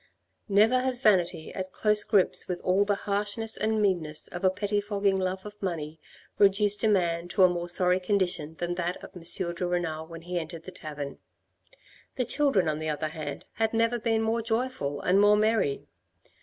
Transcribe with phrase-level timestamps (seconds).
[0.49, 5.19] Never has vanity at close grips with all the harshness and meanness of a pettifogging
[5.19, 5.99] love of money
[6.39, 9.53] reduced a man to a more sorry condition than that of M.
[9.53, 11.19] de Renal when he entered the tavern.
[12.15, 15.85] The children, on the other hand, had never been more joyful and more merry.